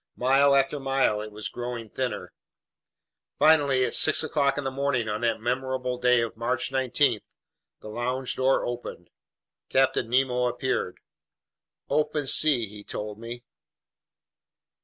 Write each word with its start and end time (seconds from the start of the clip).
Mile 0.15 0.55
after 0.55 0.79
mile 0.79 1.21
it 1.21 1.31
was 1.31 1.47
growing 1.47 1.87
thinner. 1.87 2.33
Finally, 3.37 3.85
at 3.85 3.93
six 3.93 4.23
o'clock 4.23 4.57
in 4.57 4.63
the 4.63 4.71
morning 4.71 5.07
on 5.07 5.21
that 5.21 5.39
memorable 5.39 5.99
day 5.99 6.21
of 6.23 6.35
March 6.35 6.71
19, 6.71 7.19
the 7.81 7.87
lounge 7.87 8.35
door 8.35 8.65
opened. 8.65 9.11
Captain 9.69 10.09
Nemo 10.09 10.47
appeared. 10.47 10.97
"Open 11.87 12.25
sea!" 12.25 12.67
he 12.67 12.83
told 12.83 13.19
me. 13.19 13.43